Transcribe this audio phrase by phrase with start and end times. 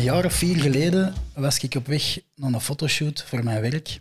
[0.00, 4.00] Een jaar of vier geleden was ik op weg naar een fotoshoot voor mijn werk.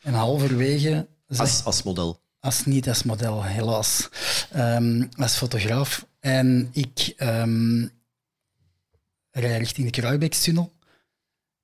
[0.00, 1.06] En halverwege...
[1.36, 2.20] Als, als model.
[2.40, 4.08] als niet als model, helaas.
[4.50, 6.06] Ehm, als fotograaf.
[6.20, 7.86] En ik ehm
[9.30, 10.72] rij richting de Kruibekstunnel.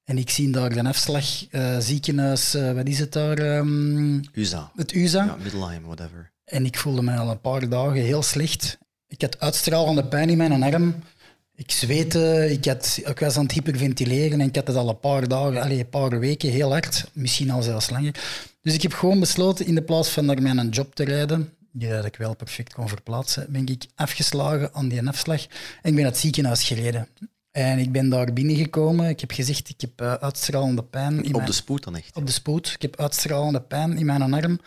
[0.05, 3.39] En ik zie daar de afslag, eh, ziekenhuis, eh, wat is het daar?
[3.39, 4.73] ehm, USA.
[4.77, 5.25] het USA.
[5.25, 6.33] Ja, Middelheim, whatever.
[6.45, 8.79] En ik voelde me al een paar dagen heel slecht.
[9.07, 10.95] Ik had uitstralende pijn in mijn arm.
[11.59, 15.01] Ik zweette, ik, had, ik was aan het hyperventileren en ik had het al een
[15.01, 18.15] paar dagen, allee, een paar weken heel hard, misschien al zelfs langer.
[18.63, 21.89] Dus ik heb gewoon besloten, in de plaats van naar mijn job te rijden, die
[21.89, 25.49] dat ik wel perfect kon verplaatsen, ben ik afgeslagen aan die afslag en
[25.83, 27.09] ik ben naar het ziekenhuis gereden.
[27.51, 29.09] En ik ben daar binnengekomen.
[29.09, 31.13] Ik heb gezegd, ik heb eh, uitstralende pijn.
[31.23, 32.17] In Op mijn- de spoed dan echt.
[32.17, 32.73] op de spoed.
[32.75, 34.61] Ik heb uitstralende pijn in mijn arm.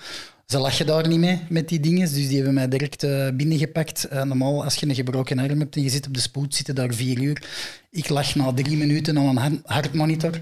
[0.51, 4.03] Ze lachen daar niet mee met die dingen, dus die hebben mij direct eh, binnengepakt.
[4.03, 6.75] Eh, normaal, als je een gebroken arm hebt en je zit op de spoed, zitten
[6.75, 7.43] daar vier uur.
[7.89, 10.41] Ik lag na drie minuten aan een har- hartmonitor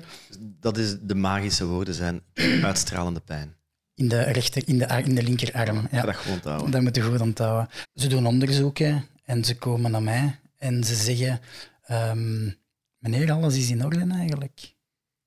[0.60, 2.22] Dat is de magische woorden zijn
[2.64, 3.56] uitstralende pijn.
[3.96, 5.88] in de, rechter, in de, in de linkerarm.
[5.92, 6.02] Ja.
[6.02, 6.72] Dat gewoon houden.
[6.72, 7.70] Dat moet je goed onthouden.
[7.96, 11.40] Ze doen onderzoeken en ze komen naar mij en ze zeggen:
[11.84, 12.50] ehm,
[12.98, 14.76] Meneer, alles is in orde eigenlijk.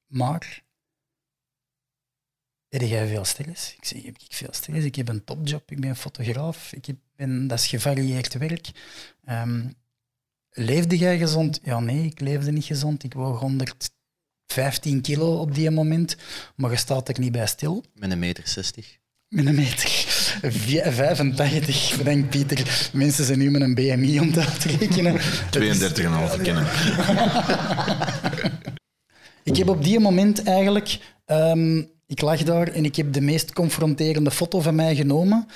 [0.06, 0.61] Maar.
[2.72, 3.74] Heb jij veel stress?
[3.76, 4.84] Ik zeg: Heb ik veel stress?
[4.84, 8.70] Ik heb een topjob, ik ben fotograaf, ik heb, ben, dat is gevarieerd werk.
[9.24, 9.60] Ehm,
[10.50, 11.60] leefde jij gezond?
[11.62, 13.04] Ja, nee, ik leefde niet gezond.
[13.04, 16.16] Ik woog 115 kilo op die moment,
[16.56, 17.84] maar je staat er niet bij stil.
[17.94, 18.98] Met een meter zestig.
[19.28, 19.88] Met een meter.
[20.50, 22.90] Vi- 85, bedenk Pieter.
[22.92, 25.20] Mensen zijn nu met een BMI om te uitrekenen.
[25.20, 26.66] 32,5 kennen.
[29.44, 30.98] Ik heb op die moment eigenlijk...
[31.24, 31.82] ehm,
[32.12, 35.48] ik lag daar en ik heb de meest confronterende foto van mij genomen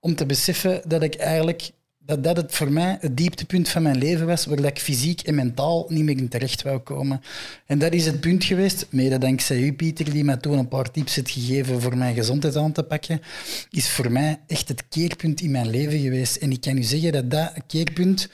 [0.00, 1.70] om te beseffen dat ik eigenlijk...
[2.06, 5.34] Dat dat het voor mij het dieptepunt van mijn leven was, waar ik fysiek en
[5.34, 7.20] mentaal niet meer in terecht wou komen.
[7.66, 10.90] En dat is het punt geweest, mede dankzij u, Pieter, die mij toen een paar
[10.90, 13.20] tips heeft gegeven voor mijn gezondheid aan te pakken,
[13.70, 16.36] is voor mij echt het keerpunt in mijn leven geweest.
[16.36, 18.28] En ik kan u zeggen dat dat keerpunt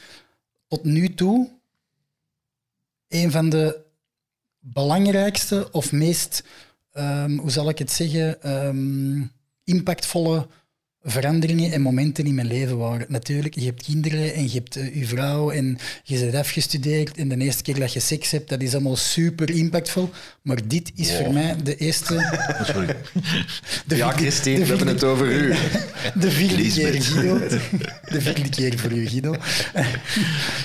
[0.68, 1.48] tot nu toe
[3.08, 3.80] een van de
[4.58, 6.44] belangrijkste of meest,
[6.92, 9.22] ehm, hoe zal ik het zeggen, ehm,
[9.64, 10.46] impactvolle
[11.02, 13.06] veranderingen en momenten in mijn leven waren.
[13.08, 17.28] Natuurlijk, je hebt kinderen en je hebt eh, je vrouw en je bent afgestudeerd en
[17.28, 20.10] de eerste keer dat je seks hebt, dat is allemaal super impactvol.
[20.42, 22.38] Maar dit is voor mij de eerste...
[22.64, 22.96] Sorry.
[23.86, 25.54] De Ja, Christine, we hebben het over u.
[26.20, 27.38] De vierde keer, Guido.
[28.08, 29.34] De vierde keer voor u, Guido.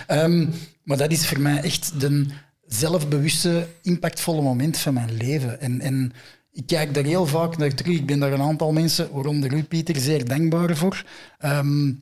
[0.08, 0.48] Ehm,
[0.84, 2.26] maar dat is voor mij echt de
[2.68, 5.60] zelfbewuste, impactvolle moment van mijn leven.
[5.60, 6.14] En, en
[6.52, 7.96] ik kijk daar heel vaak naar terug.
[7.96, 11.04] Ik ben daar een aantal mensen, waaronder u, Pieter, zeer dankbaar voor.
[11.38, 11.94] Ehm,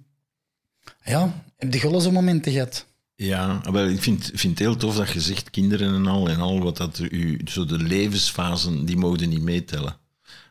[1.04, 2.86] ja, heb je zo'n momenten gehad?
[3.16, 6.40] Ja, maar ik vind, vind het heel tof dat je zegt kinderen en al en
[6.40, 9.98] al wat dat u, zo de levensfasen die mogen niet meetellen.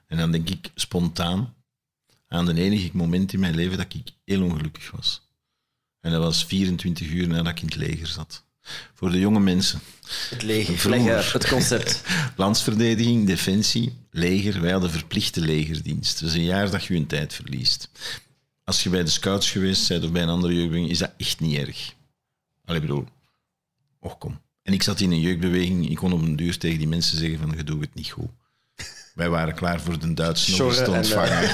[0.07, 1.55] En dan denk ik spontaan
[2.29, 5.29] aan de enige moment in mijn leven dat ik heel ongelukkig was.
[6.01, 8.45] En dat was 24 uur nadat ik in het leger zat.
[8.95, 9.81] Voor de jonge mensen.
[10.31, 11.33] Het leger.
[11.33, 12.03] Het concept.
[12.37, 14.61] Landsverdediging, defensie, leger.
[14.61, 16.21] Wij hadden verplichte legerdienst.
[16.21, 17.89] Dus een jaar dat je je tijd verliest.
[18.65, 21.41] Als je bij de scouts geweest bent of bij een andere jeugdbeweging, is dat echt
[21.41, 21.95] niet erg.
[22.65, 23.07] Allee, ik bedoel,
[24.01, 24.41] och kom.
[24.63, 27.39] En ik zat in een jeugdbeweging, ik kon op een duur tegen die mensen zeggen
[27.39, 28.31] van, je doet het niet goed.
[29.15, 31.41] Wij waren klaar voor de Duitse en, ontvangen.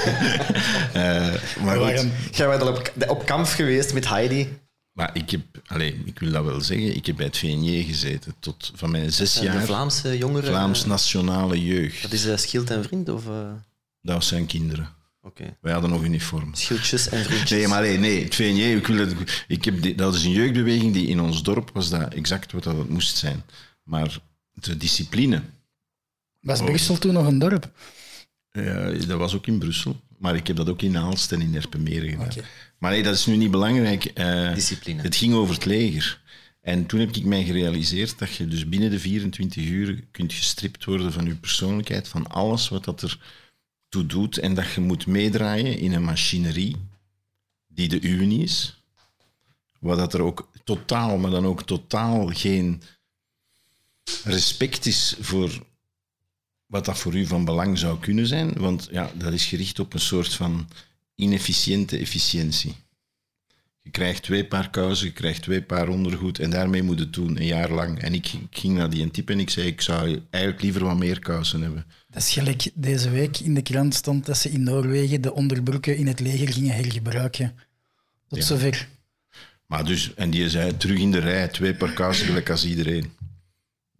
[0.93, 1.33] Eh,
[1.63, 2.07] maar goed.
[2.31, 4.57] Jij bent al op, op kamp geweest met Heidi.
[4.99, 8.33] Maar ik heb, allee, ik wil dat wel zeggen, ik heb bij het VNJ gezeten
[8.39, 9.65] tot van mijn zes De jaar.
[9.65, 10.49] Vlaamse jongeren.
[10.49, 12.01] Vlaams eh, Nationale Jeugd.
[12.01, 13.09] Dat is uh, Schild en Vriend?
[13.09, 13.51] Of, eh,
[14.01, 14.89] Dat was zijn kinderen.
[15.21, 15.57] Oké.
[15.61, 16.53] Wij hadden nog uniform.
[16.53, 17.49] Schildjes en vriendjes.
[17.49, 20.31] Nee, maar nee, nee het VNJ, ik wil het, ik heb die- dat is een
[20.31, 23.43] jeugdbeweging die in ons dorp was dat exact wat dat het moest zijn.
[23.83, 24.17] Maar
[24.53, 25.41] de discipline,
[26.39, 27.71] Was Brussel toen nog een dorp?
[28.51, 29.99] ja, dat was ook in Brussel.
[30.19, 32.45] Maar ik heb dat ook in Aalst en in Erpenmeren gedaan.
[32.77, 34.05] Maar nee, dat is nu niet belangrijk.
[34.05, 35.01] Eh, Discipline.
[35.01, 36.21] Het ging over het leger.
[36.61, 40.85] En toen heb ik mij gerealiseerd dat je dus binnen de 24 uur kunt gestript
[40.85, 43.19] worden van je persoonlijkheid, van alles wat dat er
[43.89, 44.37] toe doet.
[44.37, 46.75] En dat je moet meedraaien in een machinerie
[47.67, 48.83] die de uwe niet is.
[49.79, 52.81] Waar dat er ook totaal, maar dan ook totaal geen
[54.23, 55.65] respect is voor
[56.69, 58.53] wat dat voor u van belang zou kunnen zijn.
[58.53, 60.69] Want ja, dat is gericht op een soort van
[61.15, 62.75] inefficiënte efficiëntie.
[63.79, 67.37] Je krijgt twee paar kousen, je krijgt twee paar ondergoed en daarmee moet het doen,
[67.37, 67.99] een jaar lang.
[67.99, 70.97] En ik, ik ging naar die type en ik zei, ik zou eigenlijk liever wat
[70.97, 71.85] meer kousen hebben.
[72.09, 75.97] Dat is gelijk deze week in de krant stond dat ze in Noorwegen de onderbroeken
[75.97, 77.55] in het leger gingen hergebruiken.
[78.27, 78.45] Tot Ja.
[78.45, 78.87] zover.
[79.65, 83.11] Maar dus, en die zei, terug in de rij, twee paar kousen gelijk als iedereen.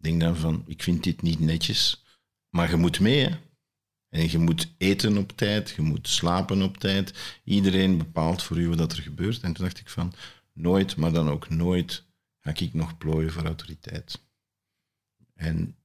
[0.01, 2.03] denk dan van, ik vind dit niet netjes,
[2.49, 3.35] maar je moet mee, hè.
[4.09, 7.13] En je moet eten op tijd, je moet slapen op tijd.
[7.43, 9.41] Iedereen bepaalt voor u wat er gebeurt.
[9.41, 10.13] En toen dacht ik van,
[10.53, 12.03] nooit, maar dan ook nooit,
[12.39, 14.21] ga ik nog plooien voor autoriteit.
[15.35, 15.75] En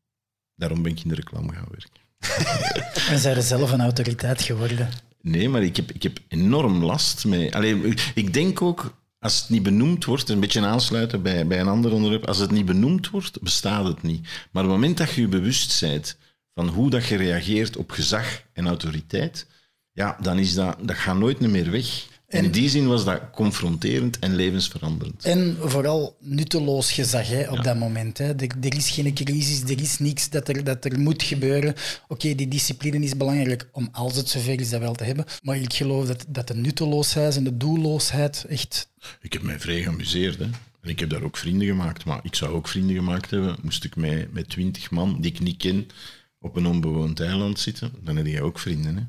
[0.55, 2.03] daarom ben ik in de reclame gaan werken.
[3.13, 4.89] En zij er zelf een autoriteit geworden.
[5.21, 7.55] Nee, maar ik heb, ik heb enorm last mee.
[7.55, 11.61] Allee, ik- ik denk ook, als het niet benoemd wordt, een beetje aansluiten bij, bij
[11.61, 14.21] een ander onderwerp, als het niet benoemd wordt, bestaat het niet.
[14.23, 16.17] Maar op het moment dat je je bewust bent
[16.55, 19.47] van hoe dat je reageert op gezag en autoriteit,
[19.93, 22.13] ja, dan is dat, dat gaat nooit meer weg.
[22.29, 25.25] En in die zin was dat confronterend en levensveranderend.
[25.25, 28.19] En vooral nutteloos gezag hè, op dat moment.
[28.19, 28.25] Hè.
[28.25, 31.75] Er, er is geen crisis, er is niks dat er, dat er moet gebeuren.
[32.09, 35.25] Oké, die discipline is belangrijk om, als het zover is, dat wel te hebben.
[35.43, 38.89] Maar ik geloof dat, dat de nutteloosheid en de doelloosheid echt...
[39.21, 40.39] Ik heb mij vrij geamuseerd.
[40.39, 40.45] Hè.
[40.81, 42.05] En ik heb daar ook vrienden gemaakt.
[42.05, 45.41] Maar ik zou ook vrienden gemaakt hebben, moest ik mij met twintig man, die ik
[45.41, 45.87] niet ken,
[46.45, 47.93] op een onbewoond eiland zitten.
[48.01, 48.97] Dan heb je ook vrienden.
[48.97, 49.03] Hè.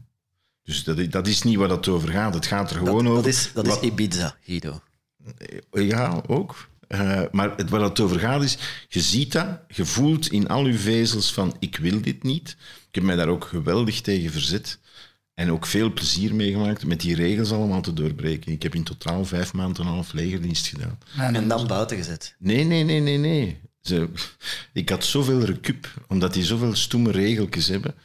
[0.63, 2.33] Dus dat, is- dat is niet waar het over gaat.
[2.33, 3.27] Het gaat er Dat, gewoon dat over...
[3.27, 4.81] is, dat is Ibiza, Guido.
[5.71, 6.69] Ja, ook.
[6.87, 10.67] Eh, maar het, waar het over gaat is, je ziet dat, je voelt in al
[10.67, 12.49] je vezels van ik wil dit niet.
[12.87, 14.79] Ik heb mij daar ook geweldig tegen verzet
[15.33, 18.51] en ook veel plezier mee gemaakt met die regels allemaal te doorbreken.
[18.51, 20.97] Ik heb in totaal vijf maanden en een half legerdienst gedaan.
[21.35, 22.35] En dan buiten gezet.
[22.39, 23.59] Nee, nee, nee, nee, nee.
[23.85, 24.09] Ze,
[24.73, 27.95] ik had zoveel recup, omdat die zoveel stoeme regeltjes hebben,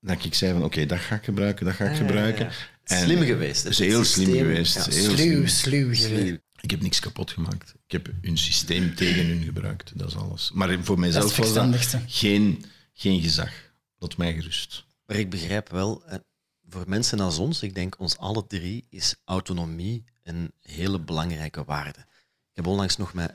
[0.00, 2.46] dat ik zei van oké, dat ga ik gebruiken, dat ga ik gebruiken.
[2.84, 3.64] En- Slim geweest.
[3.64, 4.74] Is heel slim geweest.
[4.74, 5.46] Ja, Heel Sluw, slim.
[5.48, 5.94] sluw.
[5.94, 6.36] Sluw.
[6.60, 7.74] Ik heb niks kapot gemaakt.
[7.86, 9.98] Ik heb hun systeem tegen hun gebruikt.
[9.98, 10.50] Dat is alles.
[10.54, 13.50] Maar voor mijzelf was dat geen, geen gezag.
[13.98, 14.84] Laat mij gerust.
[15.06, 16.18] Maar ik begrijp wel, eh,
[16.68, 21.98] voor mensen als ons, ik denk ons alle drie, is autonomie een hele belangrijke waarde.
[21.98, 23.32] Ik heb onlangs nog met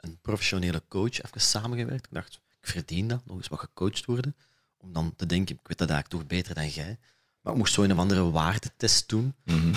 [0.00, 2.06] een- professionele coach even samengewerkt.
[2.06, 4.36] Ik dacht, ik verdien dat, nog eens wat gecoacht worden.
[4.76, 6.98] Om dan te denken, ik weet dat eigenlijk toch beter dan jij.
[7.40, 9.34] Maar ik moest zo een of andere waardetest doen.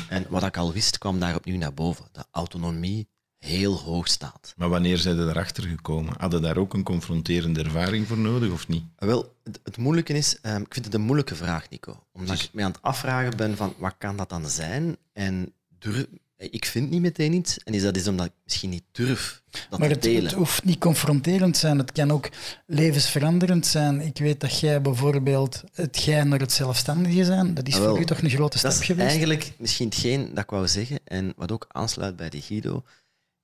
[0.09, 2.05] En wat ik al wist, kwam daar opnieuw naar boven.
[2.11, 4.53] Dat autonomie heel hoog staat.
[4.57, 6.13] Maar wanneer zijn ze erachter gekomen?
[6.17, 8.83] Hadden daar ook een confronterende ervaring voor nodig of niet?
[8.95, 12.05] Ah, Wel, het, het moeilijke is, ehm, ik vind het een moeilijke vraag, Nico.
[12.11, 14.97] Omdat ik me aan het afvragen ben van, wat kan dat dan zijn?
[15.13, 16.05] En durf,
[16.49, 17.57] ik vind niet meteen iets.
[17.59, 20.23] En is dat is omdat ik misschien niet durf dat Maar te het, delen.
[20.23, 22.29] het hoeft niet confronterend zijn, het kan ook
[22.65, 24.01] levensveranderend zijn.
[24.01, 27.99] Ik weet dat jij bijvoorbeeld het jij naar het zelfstandige zijn, dat is Ah, voor
[27.99, 29.07] u toch een grote stap dat is geweest?
[29.07, 30.99] eigenlijk misschien hetgeen dat ik wou zeggen.
[31.03, 32.83] En wat ook aansluit bij de Guido.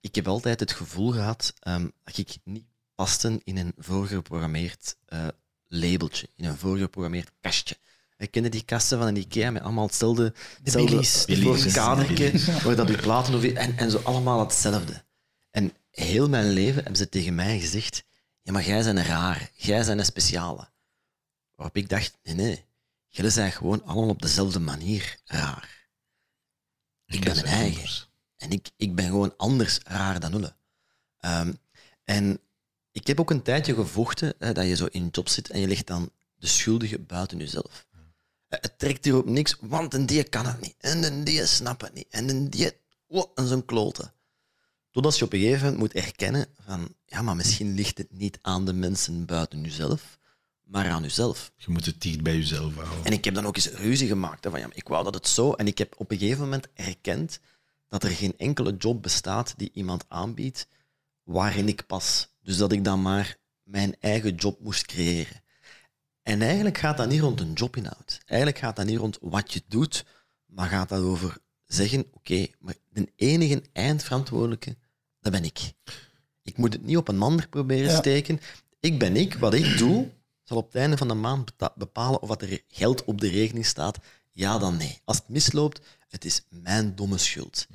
[0.01, 2.65] Ik heb altijd het gevoel gehad ehm, dat ik niet
[2.95, 5.27] paste in een voorgeprogrammeerd eh,
[5.67, 7.75] labeltje, in een voorgeprogrammeerd kastje.
[8.19, 10.33] Ik kende die kasten van een IKEA met allemaal hetzelfde,
[10.63, 15.03] hetzelfde kadertje, waar dat uw platen of en, en zo allemaal hetzelfde.
[15.51, 18.03] En heel mijn leven hebben ze tegen mij gezegd:
[18.41, 20.69] Ja, maar jij bent een raar, jij bent een speciale.
[21.55, 22.65] Waarop ik dacht: Nee, nee,
[23.07, 25.87] jullie zijn gewoon allemaal op dezelfde manier raar.
[27.05, 27.75] Ik ben mijn eigen.
[27.75, 28.09] anders.
[28.37, 30.55] En ik, ik ben gewoon anders raar dan Ulle.
[31.17, 31.53] Ehm,
[32.03, 32.39] en
[32.91, 35.59] ik heb ook een tijdje gevochten hè, dat je zo in een job zit en
[35.59, 37.87] je legt dan de schuldige buiten jezelf.
[38.49, 40.75] Eh, Het trekt hier op niks, want een die kan het niet.
[40.77, 42.07] En een die snapt het niet.
[42.09, 42.71] En een die...
[43.07, 44.11] Oh, en zo'n klote.
[44.91, 46.95] Totdat je op een gegeven moment moet erkennen van...
[47.05, 50.19] Ja, maar misschien ligt het niet aan de mensen buiten jezelf,
[50.63, 51.51] maar aan jezelf.
[51.55, 53.05] Je moet het dicht bij jezelf houden.
[53.05, 54.43] En ik heb dan ook eens ruzie gemaakt.
[54.43, 55.53] Hè, van, ja, ik wou dat het zo.
[55.53, 57.39] En ik heb op een gegeven moment erkend
[57.87, 60.67] dat er geen enkele job bestaat die iemand aanbiedt
[61.23, 62.29] waarin ik pas.
[62.41, 65.41] Dus dat ik dan maar mijn eigen job moest creëren.
[66.29, 68.19] En eigenlijk gaat dat niet rond een jobinhoud.
[68.25, 70.05] Eigenlijk gaat dat niet rond wat je doet,
[70.45, 74.75] maar gaat dat over zeggen, oké, maar de enige eindverantwoordelijke,
[75.19, 75.73] dat ben ik.
[76.43, 77.97] Ik moet het niet op een ander proberen Ja.
[77.97, 78.39] steken.
[78.79, 80.09] Ik ben ik, wat ik doe,
[80.43, 83.65] zal op het einde van de maand bepalen of wat er geld op de rekening
[83.65, 83.97] staat.
[84.31, 84.99] Ja dan nee.
[85.03, 87.67] Als het misloopt, het is mijn domme schuld.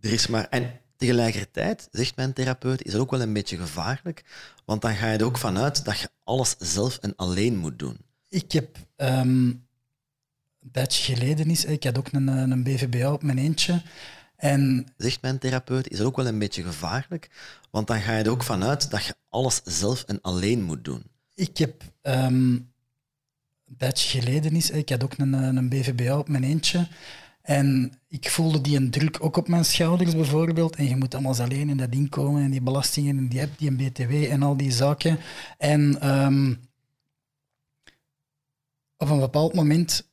[0.00, 0.48] Er is maar...
[0.48, 4.24] En tegelijkertijd, zegt mijn therapeut, is dat ook wel een beetje gevaarlijk,
[4.64, 7.96] want dan ga je er ook vanuit dat je alles zelf en alleen moet doen.
[8.28, 13.22] Ik heb ehm, een tijdje geleden is, ik had ook een, eh, een BVBA op
[13.22, 13.82] mijn eentje.
[14.36, 17.30] En Zegt mijn therapeut, is dat ook wel een beetje gevaarlijk,
[17.70, 21.02] want dan ga je er ook vanuit dat je alles zelf en alleen moet doen.
[21.34, 22.50] ik heb ehm,
[23.66, 26.88] een tijdje geleden is, ik had ook een, eh, een BVBA op mijn eentje.
[27.42, 30.76] En ik voelde die een druk ook op mijn schouders bijvoorbeeld.
[30.76, 33.72] En je moet allemaal alleen in dat inkomen en die belastingen en die app, die
[33.90, 35.18] BTW en al die zaken.
[35.58, 36.54] En ehm,
[38.96, 40.10] op een bepaald moment...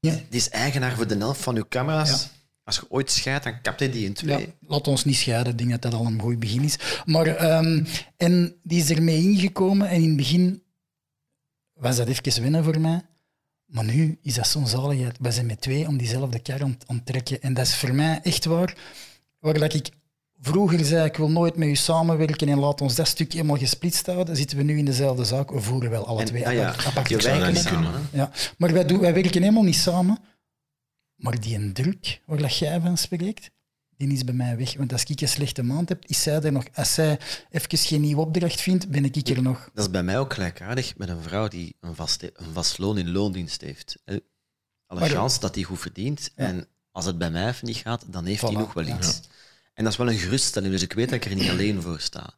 [0.00, 2.30] Ja, Die is eigenaar voor de helft van uw camera's.
[2.64, 4.38] als je ooit scheidt, dan kapt hij die in twee.
[4.38, 5.52] Ja, laat ons niet scheiden.
[5.52, 7.02] Ik denk dat dat al een goed begin is.
[7.04, 7.84] Maar, ehm,
[8.16, 10.62] en die is ermee ingekomen en in het begin
[11.72, 13.02] was dat even winnen voor mij.
[13.70, 15.16] Maar nu is dat zo'n zaligheid.
[15.20, 17.42] We zijn met twee om diezelfde kar aan, aan het trekken.
[17.42, 18.76] En dat is voor mij echt waar.
[19.38, 19.88] Waar dat ik
[20.40, 24.06] vroeger zei, ik wil nooit met u samenwerken en laat ons dat stuk helemaal gesplitst
[24.06, 25.50] houden, zitten we nu in dezelfde zaak.
[25.50, 28.08] We voeren wel alle En, twee ah ja, apart, samen.
[28.58, 30.18] maar wij, doen, wij werken helemaal niet samen.
[31.16, 33.50] Maar die een druk waar dat jij van spreekt,
[34.08, 34.74] die is bij mij weg.
[34.76, 36.64] Want als ik een slechte maand heb, is zij er nog.
[36.74, 37.18] Als zij
[37.50, 39.70] even geen nieuwe opdracht vindt, ben ik er nog.
[39.74, 42.98] Dat is bij mij ook gelijkaardig met een vrouw die een vast, een vast loon
[42.98, 44.02] in loondienst heeft.
[44.86, 46.30] Alle chance dat die goed verdient.
[46.36, 46.44] Ja.
[46.44, 48.96] En als het bij mij even niet gaat, dan heeft hij Voilà, nog wel ja.
[48.96, 49.20] iets.
[49.74, 52.00] En dat is wel een geruststelling, dus ik weet dat ik er niet alleen voor
[52.00, 52.34] sta.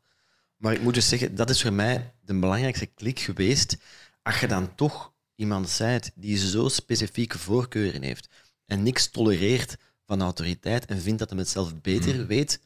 [0.57, 3.77] Maar ik moet dus zeggen, dat is voor mij de belangrijkste klik geweest.
[4.23, 8.29] Als je dan toch iemand zijt die zo specifieke voorkeuren heeft
[8.67, 9.77] en niks tolereert
[10.13, 12.27] van autoriteit en vindt dat hij het zelf beter Mm.
[12.27, 12.61] weet,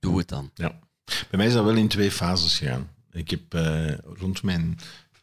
[0.00, 0.50] doe het dan.
[0.54, 0.78] Ja.
[1.04, 2.90] Bij mij is dat wel in twee fases gegaan.
[3.10, 4.78] Ik heb eh, rond mijn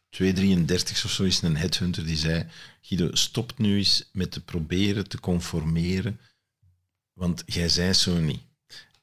[0.09, 2.45] 233 of zo is een headhunter die zei:
[2.81, 6.19] Guido, stop nu eens met te proberen te conformeren,
[7.13, 8.41] want jij zei zo niet.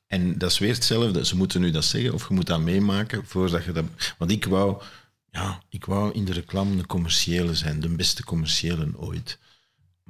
[0.06, 1.24] En dat is weer hetzelfde.
[1.24, 3.84] Ze moeten nu dat zeggen of je moet dat meemaken voordat je dat.
[4.18, 4.82] Want ik wou,
[5.30, 9.38] ja, ik wou in de reclame een commerciële zijn, de beste commerciële ooit.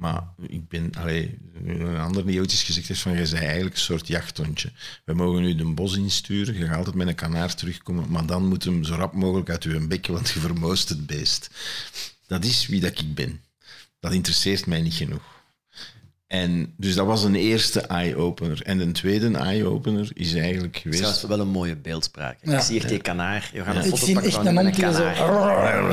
[0.01, 3.73] Maar ik ben, allee, een ander die ooit eens gezegd heeft van, jij bent eigenlijk
[3.73, 4.71] een soort jachthondje.
[5.05, 8.47] We mogen nu de bos insturen, je gaat altijd met een kanaar terugkomen, maar dan
[8.47, 11.49] moet hem zo rap mogelijk uit uw bek, want je vermoost het beest.
[12.27, 13.41] Dat is wie dat ik ben.
[13.99, 15.23] Dat interesseert mij niet genoeg.
[16.27, 18.61] En dus dat was een eerste eye-opener.
[18.61, 21.15] En een tweede eye-opener is eigenlijk Dat geweest...
[21.15, 22.37] is wel een mooie beeldspraak.
[22.41, 22.57] Ja.
[22.57, 23.49] Ik zie hier die kanaar.
[23.53, 25.11] Je gaat een Ik foto zie pakken van een zo...
[25.13, 25.89] kanaar.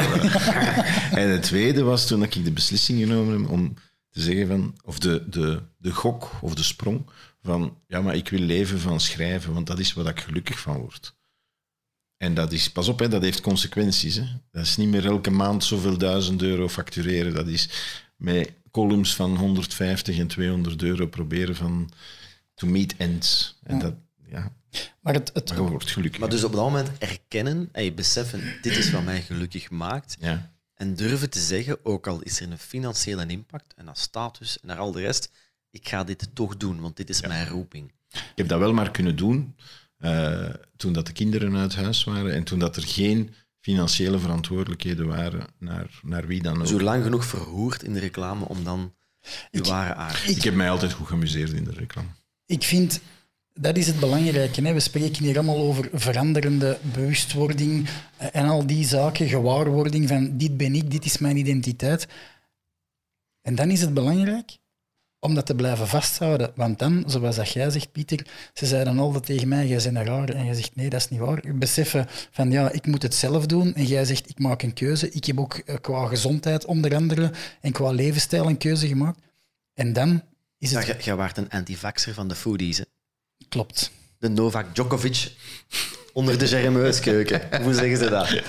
[1.21, 3.75] En het tweede was toen ik de beslissing genomen heb om
[4.21, 7.11] zeggen van, of de, de, de gok of de sprong
[7.43, 10.77] van, ja, maar ik wil leven van schrijven, want dat is waar ik gelukkig van
[10.77, 11.17] word.
[12.17, 14.15] En dat is, pas op, hè, dat heeft consequenties.
[14.15, 14.25] Hè.
[14.51, 17.35] Dat is niet meer elke maand zoveel duizend euro factureren.
[17.35, 17.69] Dat is
[18.17, 21.91] met columns van 150 en 200 euro proberen van
[22.55, 23.59] to meet ends.
[23.63, 23.83] En Ja.
[23.83, 23.95] dat,
[24.27, 24.53] ja,
[25.01, 26.21] Maar het, het, maar wordt gelukkig.
[26.21, 30.17] Maar dus op dat moment erkennen en je beseffen, dit is wat mij gelukkig maakt.
[30.21, 30.57] ja.
[30.79, 34.69] En durven te zeggen, ook al is er een financiële impact en dat status en
[34.69, 35.31] naar al de rest,
[35.71, 37.93] ik ga dit toch doen, want dit is mijn roeping.
[38.11, 39.57] Ik heb dat wel maar kunnen doen
[39.97, 45.07] eh, toen dat de kinderen uit huis waren en toen dat er geen financiële verantwoordelijkheden
[45.07, 46.67] waren naar, naar wie dan ook.
[46.67, 48.95] Zo lang genoeg verhoerd in de reclame om dan
[49.51, 50.29] je Ik- ware aard.
[50.29, 52.09] Ik heb mij altijd goed geamuseerd in de reclame.
[52.47, 53.01] ik vind,
[53.61, 54.63] dat is het belangrijke.
[54.63, 54.73] Hè.
[54.73, 60.57] We spreken hier allemaal over veranderende bewustwording eh, en al die zaken, gewaarwording van dit
[60.57, 62.07] ben ik, dit is mijn identiteit.
[63.43, 64.59] En dan is het belangrijk
[65.21, 66.53] om dat te blijven vasthouden.
[66.55, 70.05] Want dan, zoals dat jij zegt, Pieter, ze zeiden altijd tegen mij, jij bent een
[70.05, 70.29] raar.
[70.29, 71.47] En jij zegt, nee, dat is niet waar.
[71.47, 73.75] Ik beseffen van, ja, ik moet het zelf doen.
[73.75, 75.11] En jij zegt, ik maak een keuze.
[75.11, 79.21] Ik heb ook eh, qua gezondheid onder andere en qua levensstijl een keuze gemaakt.
[79.75, 80.23] En dan
[80.59, 81.05] is Ja, het...
[81.05, 82.83] Jij waart een antivaxer van de foodies.
[83.49, 83.91] Klopt.
[84.19, 85.33] De Novak Djokovic
[86.13, 87.41] onder de Germeus-keuken.
[87.65, 88.43] Hoe zeggen ze dat?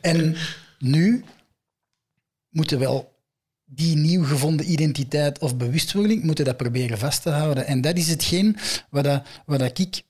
[0.00, 0.36] En
[0.78, 1.24] nu
[2.48, 3.18] moeten we wel
[3.64, 7.66] die nieuw gevonden identiteit of bewustwording moeten dat proberen vast te houden.
[7.66, 8.56] En dat is hetgeen
[8.90, 10.02] wat, dat, wat dat ik...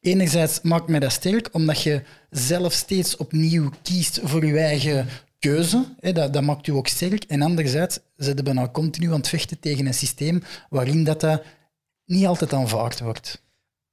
[0.00, 5.06] Enerzijds maakt mij dat sterk, omdat je zelf steeds opnieuw kiest voor je eigen
[5.38, 5.84] keuze.
[6.00, 7.24] Hè, dat, dat maakt u ook sterk.
[7.24, 11.42] En anderzijds zijn we nou continu aan het vechten tegen een systeem waarin dat, dat
[12.06, 13.42] niet altijd aanvaard wordt.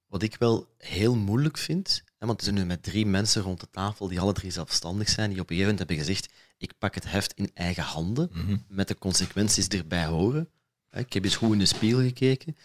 [0.07, 3.59] Wat ik wel heel moeilijk vind, hè, want we zijn nu met drie mensen rond
[3.59, 6.73] de tafel die alle drie zelfstandig zijn, die op een gegeven moment hebben gezegd, ik
[6.77, 8.31] pak het heft in eigen handen,
[8.67, 10.49] met de consequenties erbij horen.
[10.89, 12.57] Hè, Ik heb eens goed in de spiegel gekeken.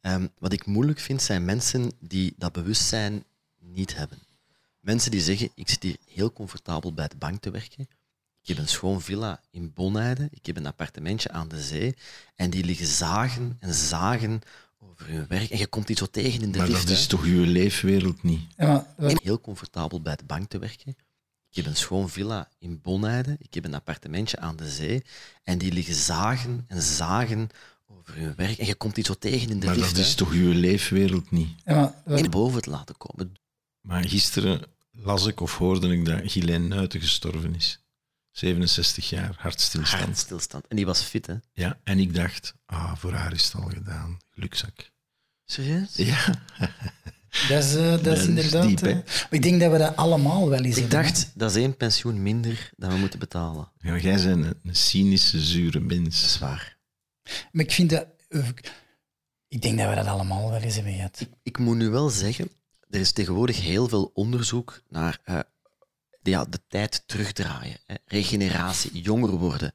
[0.00, 3.24] Ehm, wat ik moeilijk vind, zijn mensen die dat bewustzijn
[3.60, 4.18] niet hebben.
[4.80, 7.88] Mensen die zeggen, ik zit hier heel comfortabel bij de bank te werken.
[8.42, 10.28] Ik heb een schoon villa in Bonheide.
[10.30, 11.94] Ik heb een appartementje aan de zee.
[12.34, 14.40] En die liggen zagen en zagen
[14.90, 15.50] over hun werk.
[15.50, 16.80] En je komt die zo tegen in de Maar lift.
[16.80, 16.94] dat hè.
[16.94, 18.40] is toch uw leefwereld niet?
[18.56, 20.96] Ja, maar wat- Ik ben heel comfortabel bij de bank te werken.
[21.50, 23.36] Ik heb een schoon villa in Bonheide.
[23.40, 25.02] Ik heb een appartementje aan de zee.
[25.42, 27.48] En die liggen zagen en zagen
[27.86, 28.58] over hun werk.
[28.58, 29.88] En je komt die zo tegen in de Maar lift.
[29.88, 30.02] dat hè.
[30.04, 31.48] is toch uw leefwereld niet?
[31.64, 33.34] ja, maar wat- En boven te laten komen.
[33.80, 34.62] Maar gisteren
[34.92, 37.78] las ik of hoorde ik dat Ghislaine Nuiten gestorven is.
[38.38, 40.04] 67 jaar, hartstilstand.
[40.04, 40.66] Hartstilstand.
[40.68, 41.34] En die was fit, hè?
[41.52, 44.18] Ja, en ik dacht, ah, voor haar is het al gedaan.
[44.30, 44.90] Gelukzak.
[45.44, 45.96] Serieus?
[45.96, 46.24] Ja,
[47.48, 48.66] Dat is, eh, dat is is inderdaad.
[48.68, 48.96] diep, eh,
[49.30, 51.04] ik denk dat we dat allemaal wel eens Ik hebben, hè.
[51.04, 53.72] dacht, dat is één pensioen minder dan we moeten betalen.
[53.78, 56.38] ja jij bent een, een cynische, zure Dat is mens.
[56.38, 56.78] waar.
[57.52, 58.06] Maar ik vind dat.
[58.28, 58.48] eh,
[59.48, 61.20] Ik denk dat we dat allemaal wel eens hebben gehad.
[61.20, 62.50] Ik, ik moet nu wel zeggen,
[62.90, 65.38] er is tegenwoordig heel veel onderzoek naar eh,
[66.30, 69.72] ja, de tijd terugdraaien, hè, regeneratie, jonger worden.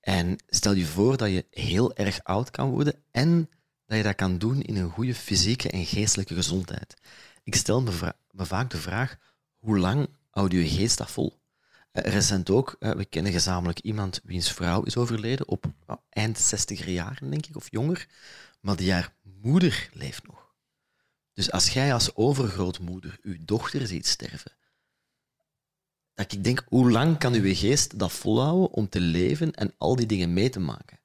[0.00, 3.50] En stel je voor dat je heel erg oud kan worden en
[3.86, 6.94] dat je dat kan doen in een goede fysieke en geestelijke gezondheid.
[7.44, 9.16] Ik stel me, me vaak de vraag,
[9.58, 11.40] hoe lang houdt je geest dat vol?
[11.92, 15.64] Eh, recent ook, eh, we kennen gezamenlijk iemand wiens vrouw is overleden op
[16.08, 18.06] eind 60 jaren, denk ik, of jonger,
[18.60, 20.54] maar die haar moeder leeft nog.
[21.32, 24.52] Dus als jij als overgrootmoeder uw dochter ziet sterven,
[26.18, 29.96] dat ik denk, hoe lang kan uw geest dat volhouden om te leven en al
[29.96, 30.98] die dingen mee te maken?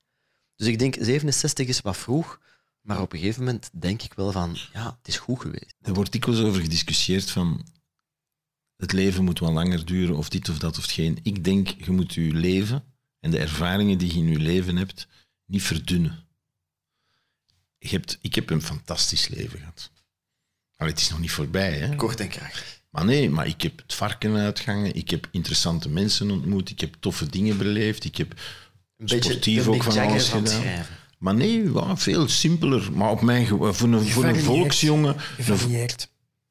[0.55, 2.39] Dus ik denk, 67 is wat vroeg,
[2.82, 5.75] maar op een gegeven moment denk ik wel van, ja, het is goed geweest.
[5.82, 7.65] Er wordt dikwijls over gediscussieerd van
[8.75, 11.20] het leven moet wel langer duren of dit of dat of geen.
[11.24, 12.84] Ik denk, je moet je leven
[13.20, 15.08] en de ervaringen die je in je leven hebt
[15.46, 16.27] niet verdunnen.
[17.77, 19.91] Je hebt, ik heb een fantastisch leven gehad.
[20.77, 21.96] Maar het is nog niet voorbij, hè?
[21.96, 22.83] Kort en krachtig.
[22.94, 26.96] Maar nee, maar ik heb het varken uitgangen, ik heb interessante mensen ontmoet, ik heb
[27.00, 30.86] toffe dingen beleefd, ik heb Een beetje sportief ook van alles gedaan.
[31.18, 32.92] Maar nee, ja, veel simpeler.
[32.94, 36.10] Maar op mijn, voor een, voor een volksjongen, een, Gevarieerd.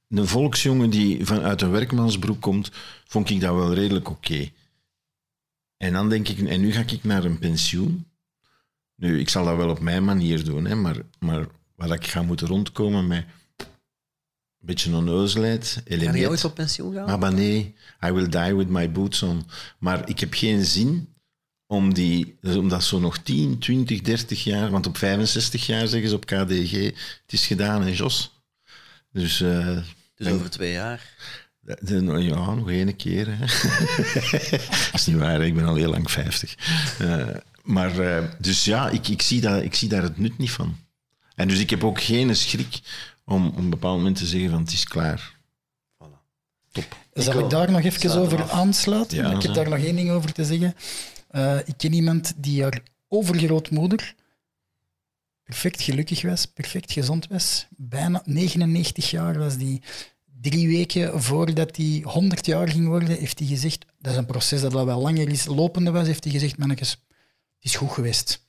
[0.08, 2.70] een volksjongen die vanuit een werkmansbroek komt,
[3.06, 4.50] vond ik dat wel redelijk oké.
[5.76, 8.06] En dan denk ik, en nu ga ik naar een pensioen.
[8.94, 11.46] Nu, ik zal dat wel op mijn manier doen, hè, maar, maar
[11.76, 13.24] wat ik ga moeten rondkomen met
[14.66, 17.06] beetje onnoozelheid, Ga je ooit op pensioen gaan?
[17.06, 17.74] Maar, maar nee,
[18.06, 19.46] I will die with my boots on.
[19.78, 21.08] Maar ik heb geen zin
[21.66, 24.70] om, die, dus om dat zo nog 10, 20, 30 jaar...
[24.70, 26.72] Want op 65 jaar zeggen ze op KDG,
[27.22, 28.42] het is gedaan, hè, Jos?
[29.12, 29.40] Dus...
[29.40, 29.76] eh,
[30.14, 31.10] dus over twee jaar.
[31.60, 33.26] de- de- ja, nog één keer.
[33.28, 33.38] Hè.
[34.90, 35.44] dat is niet waar, hè.
[35.44, 36.54] ik ben al heel lang 50.
[36.98, 37.26] Eh,
[37.62, 40.76] maar eh, dus ja, ik, ik, zie dat, ik zie daar het nut niet van.
[41.34, 42.80] En dus ik heb ook geen schrik
[43.24, 45.38] om op een bepaald moment te zeggen van het is klaar.
[45.94, 46.82] Voilà.
[47.12, 47.44] Zal wel.
[47.44, 49.16] ik daar nog even over aansluiten?
[49.16, 49.62] Ja, ik heb zo.
[49.62, 50.74] daar nog één ding over te zeggen.
[51.28, 54.14] Eh, ik ken iemand die haar overgrootmoeder
[55.52, 57.66] perfect gelukkig was, perfect gezond was.
[57.76, 59.82] Bijna 99 jaar was die.
[60.40, 64.60] Drie weken voordat hij 100 jaar ging worden, heeft hij gezegd, dat is een proces
[64.60, 66.98] dat al wel langer is, lopende was, heeft hij gezegd, mannetjes, het
[67.60, 68.46] is goed geweest.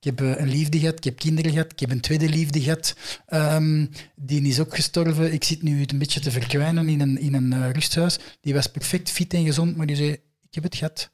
[0.00, 2.60] Ik heb eh, een liefde gehad, ik heb kinderen gehad, ik heb een tweede liefde
[2.60, 2.96] gehad.
[3.26, 5.32] Ehm, die is ook gestorven.
[5.32, 8.18] Ik zit nu een beetje te verkwijnen in een, in een eh, rusthuis.
[8.40, 10.10] Die was perfect fit en gezond, maar die zei,
[10.42, 11.10] ik heb het gehad.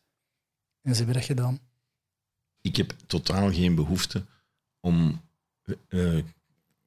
[0.83, 1.61] En ze hebben dat gedaan.
[2.61, 4.25] Ik heb totaal geen behoefte
[4.81, 5.21] om
[5.89, 6.19] eh,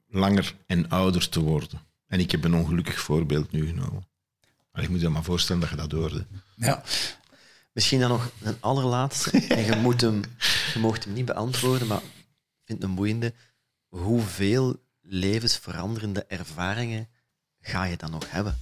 [0.08, 1.82] langer en ouder te worden.
[2.08, 4.08] En ik heb een ongelukkig voorbeeld nu genomen.
[4.72, 6.26] Maar ik moet je maar voorstellen dat je dat hoorde.
[6.56, 6.84] Ja,
[7.78, 9.32] Misschien dan nog een allerlaatste.
[9.48, 10.22] En je, moet hem,
[10.74, 13.34] je mocht hem niet beantwoorden, maar ik vind het een boeiende.
[13.88, 17.08] Hoeveel levensveranderende ervaringen
[17.60, 18.58] ga je dan nog hebben?